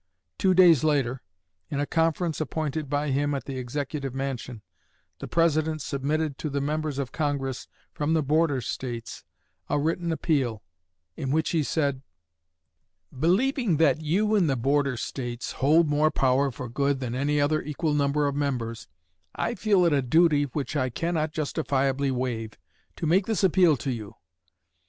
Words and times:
Two 0.39 0.55
days 0.55 0.83
later, 0.83 1.21
in 1.69 1.79
a 1.79 1.85
conference 1.85 2.41
appointed 2.41 2.89
by 2.89 3.11
him 3.11 3.35
at 3.35 3.45
the 3.45 3.59
Executive 3.59 4.15
Mansion, 4.15 4.63
the 5.19 5.27
President 5.27 5.79
submitted 5.79 6.39
to 6.39 6.49
the 6.49 6.59
members 6.59 6.97
of 6.97 7.11
Congress 7.11 7.67
from 7.93 8.15
the 8.15 8.23
Border 8.23 8.61
States 8.61 9.23
a 9.69 9.79
written 9.79 10.11
appeal, 10.11 10.63
in 11.15 11.29
which 11.29 11.51
he 11.51 11.61
said: 11.61 12.01
Believing 13.15 13.77
that 13.77 14.01
you, 14.01 14.33
in 14.33 14.47
the 14.47 14.55
border 14.55 14.97
States, 14.97 15.51
hold 15.51 15.87
more 15.87 16.09
power 16.09 16.49
for 16.49 16.67
good 16.67 16.99
than 16.99 17.13
any 17.13 17.39
other 17.39 17.61
equal 17.61 17.93
number 17.93 18.25
of 18.27 18.33
members, 18.35 18.87
I 19.35 19.53
feel 19.53 19.85
it 19.85 19.93
a 19.93 20.01
duty 20.01 20.45
which 20.45 20.75
I 20.75 20.89
cannot 20.89 21.31
justifiably 21.31 22.09
waive, 22.09 22.57
to 22.95 23.05
make 23.05 23.27
this 23.27 23.43
appeal 23.43 23.77
to 23.77 23.91
you.... 23.91 24.15